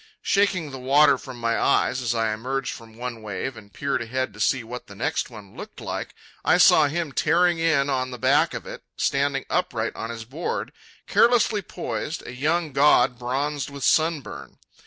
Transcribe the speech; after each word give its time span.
Shaking 0.23 0.71
the 0.71 0.79
water 0.79 1.15
from 1.19 1.37
my 1.39 1.59
eyes 1.59 2.01
as 2.01 2.15
I 2.15 2.33
emerged 2.33 2.73
from 2.73 2.97
one 2.97 3.21
wave 3.21 3.55
and 3.55 3.71
peered 3.71 4.01
ahead 4.01 4.33
to 4.33 4.39
see 4.39 4.63
what 4.63 4.87
the 4.87 4.95
next 4.95 5.29
one 5.29 5.55
looked 5.55 5.79
like, 5.79 6.15
I 6.43 6.57
saw 6.57 6.87
him 6.87 7.11
tearing 7.11 7.59
in 7.59 7.87
on 7.87 8.09
the 8.09 8.17
back 8.17 8.55
of 8.55 8.65
it, 8.65 8.81
standing 8.97 9.45
upright 9.47 9.95
on 9.95 10.09
his 10.09 10.25
board, 10.25 10.73
carelessly 11.05 11.61
poised, 11.61 12.25
a 12.25 12.33
young 12.33 12.71
god 12.73 13.19
bronzed 13.19 13.69
with 13.69 13.83
sunburn. 13.83 14.57